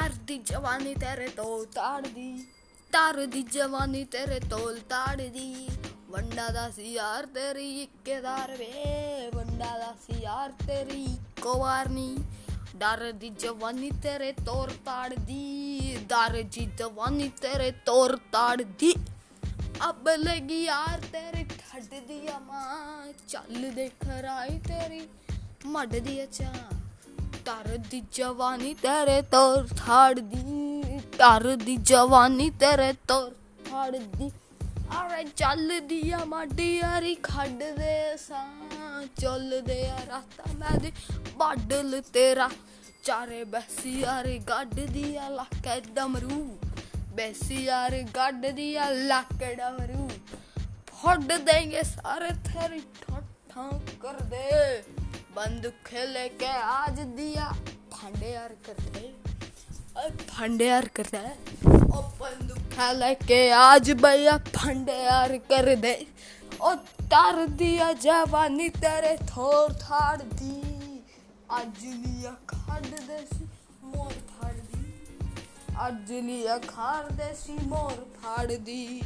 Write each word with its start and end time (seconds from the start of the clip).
ਦੀ 0.00 0.38
ਜਵਾਨੀ 0.38 0.94
ਤੇਰੇ 0.94 1.28
ਤੋਲ 1.28 1.64
ਤਾੜਦੀ। 1.64 2.46
ਤਰ 2.92 3.26
ਦੀ 3.26 3.42
ਜਵਾਨੀ 3.42 4.04
ਤੇਰੇ 4.04 4.40
ਤੋਲ 4.40 4.78
ਤਾੜਦੀ। 4.78 5.68
ਵੰਡਾ 6.10 6.48
ਦਾ 6.48 6.70
ਸੀ 6.70 6.92
ਯਾਰ 6.92 7.26
ਤੇਰੀ 7.26 7.82
ਇੱਕੇਦਾਰ 7.82 8.56
ਵੇ। 8.56 9.30
ਵੰਡਾ 9.34 9.78
ਦਾ 9.78 9.94
ਸੀ 10.06 10.22
ਯਾਰ 10.22 10.52
ਤੇਰੀ 10.66 11.04
ਇੱਕੋ 11.04 11.58
ਵਾਰ 11.58 11.88
ਨੀ। 11.88 12.16
ਡਰ 12.76 13.12
ਦੀ 13.12 13.28
ਜਵਾਨੀ 13.28 13.90
ਤੇਰੇ 14.02 14.32
ਤੋਰ 14.32 14.70
ਤਾੜਦੀ। 14.84 15.96
ਡਰ 16.08 16.42
ਦੀ 16.42 16.68
ਜਵਾਨੀ 16.78 17.28
ਤੇਰੇ 17.28 17.70
ਤੋਰ 17.70 18.16
ਤਾੜਦੀ। 18.32 18.94
ਅਬ 19.88 20.08
ਲੱਗੀ 20.08 20.64
ਯਾਰ 20.64 21.00
ਤੇਰੀ 21.12 21.44
ਠੱਡ 21.44 22.06
ਦੀ 22.08 22.20
ਮਾਂ 22.46 23.12
ਚੱਲ 23.28 23.70
ਦੇਖ 23.70 24.04
ਰਾਈ 24.22 24.58
ਤੇਰੀ 24.58 25.08
ਮੱਡ 25.66 25.96
ਦੀ 25.96 26.24
ਅਚਾ 26.24 26.52
ਟਰ 27.66 27.76
ਦੀ 27.90 28.00
ਜਵਾਨੀ 28.12 28.72
ਤੇਰੇ 28.74 29.20
ਤੋਰ 29.22 29.66
ਥਾੜਦੀ 29.76 31.00
ਟਰ 31.18 31.54
ਦੀ 31.56 31.76
ਜਵਾਨੀ 31.76 32.48
ਤੇਰੇ 32.60 32.92
ਤੋਰ 33.08 33.32
ਥਾੜਦੀ 33.70 34.28
ਅਰੇ 34.98 35.24
ਚੱਲਦੀ 35.36 36.10
ਆ 36.10 36.24
ਮਾਡੀ 36.24 36.68
ਯਾਰੀ 36.76 37.14
ਖੱਡ 37.22 37.62
ਦੇ 37.78 38.16
ਸਾਂ, 38.16 39.06
ਚੱਲਦੇ 39.20 39.80
ਆ 39.88 39.96
ਰਾਤਾਂ 40.08 40.54
ਮੈਂ 40.54 40.78
ਦੇ 40.80 40.92
ਬਾਡਲ 41.36 42.00
ਤੇਰਾ। 42.12 42.48
ਚਾਰੇ 43.04 43.42
ਬੈਸੀ 43.44 43.98
ਯਾਰੀ 44.00 44.38
ਗੱਡਦੀ 44.48 45.16
ਆ 45.16 45.28
ਲੱਕੇ 45.28 45.80
ਡਮਰੂ, 45.94 46.46
ਬੈਸੀ 47.14 47.62
ਯਾਰੀ 47.64 48.02
ਗੱਡਦੀ 48.16 48.74
ਆ 48.76 48.88
ਲੱਕੇ 48.90 49.54
ਡਮਰੂ। 49.54 50.08
ਫੱਡ 50.94 51.32
ਦੇਂਗੇ 51.32 51.82
ਸਾਰੇ 51.82 52.30
ਤੇਰੀ 52.46 52.80
ਠੱਠਾਂ 53.00 53.70
ਕਰ 54.00 54.22
ਦੇ 55.36 55.42
ਬੰਦੂਕ 55.42 55.94
ਲੈ 55.94 56.28
ਕੇ 56.28 56.48
ਆਜ 56.48 57.00
ਦਿਆ। 57.00 57.52
ਫੰਡੇ 57.90 58.32
ਯਾਰ 58.32 58.54
ਕਰਦੇ 58.66 59.12
ਓਏ 59.96 60.10
ਫੰਡੇ 60.28 60.66
ਯਾਰ 60.66 60.88
ਕਰਦਾ 60.88 61.18
ਉਹ 61.96 62.02
ਬੰਦੂਕ 62.20 62.94
ਲੈ 62.94 63.14
ਕੇ 63.14 63.52
ਆਜ 63.52 63.92
ਭਈਆ 63.92 64.38
ਫੰਡੇ 64.38 65.04
ਯਾਰ 65.04 65.38
ਕਰ 65.38 65.76
ਦੇ 65.76 66.06
ਉਹ 66.60 66.76
ਤਰ 67.10 67.46
ਦਿਆ 67.46 67.92
ਜਵਾਨੀ 67.92 68.68
ਤੇਰੇ 68.68 69.16
ਥੋਰ 69.16 69.72
ਥਾੜ 69.72 70.22
ਦੀ। 70.22 70.62
ਅੱਜ 71.60 71.86
ਲਿਆ 71.86 72.34
ਖੱਡ 72.48 72.86
ਦੇ 72.86 73.18
ਸੀ, 73.18 73.48
ਮੋਰ 73.82 74.12
ਫਾੜ 74.12 74.52
ਦੀ। 74.52 74.92
ਅੱਜ 75.88 76.12
ਲਿਆ 76.12 76.58
ਖਾਰ 76.58 77.04
ਦੇ 77.04 77.34
ਸੀ, 77.34 77.58
ਮੋਰ 77.62 78.06
ਫਾੜ 78.22 78.52
ਦੀ। 78.52 79.02